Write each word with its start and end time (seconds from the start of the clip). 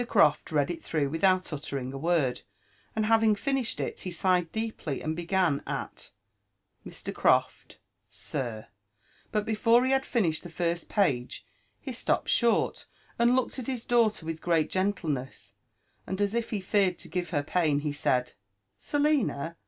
Croft 0.07 0.51
read 0.51 0.71
it 0.71 0.83
through 0.83 1.09
without 1.11 1.53
uttering 1.53 1.93
a 1.93 1.97
word, 1.99 2.41
and 2.95 3.05
having 3.05 3.35
finished 3.35 3.79
it, 3.79 3.99
he 3.99 4.09
sighed 4.09 4.51
deeply 4.51 4.99
and 4.99 5.15
began 5.15 5.59
again 5.59 5.63
at'' 5.71 6.09
Mr. 6.87 7.13
Croft,— 7.13 7.77
Sir:" 8.29 8.65
but 9.31 9.45
before 9.45 9.85
he 9.85 9.91
had 9.91 10.03
finished 10.03 10.41
the 10.41 10.49
first 10.49 10.89
page, 10.89 11.45
he 11.79 11.93
stopped 11.93 12.29
short, 12.29 12.87
and 13.19 13.35
looking 13.35 13.61
at 13.61 13.67
his 13.67 13.85
daughter 13.85 14.25
with 14.25 14.41
great 14.41 14.71
gentle* 14.71 15.07
ness, 15.11 15.53
and 16.07 16.19
as 16.19 16.33
if 16.33 16.49
he 16.49 16.61
feared 16.61 16.97
to 16.97 17.07
give 17.07 17.29
her 17.29 17.43
pain, 17.43 17.81
he 17.81 17.93
said, 17.93 18.25
•* 18.27 18.31
Selina 18.79 19.55